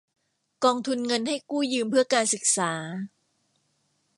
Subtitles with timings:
[0.63, 2.71] กองทุนเงินให้กู้ยืมเพื่อการศึกษา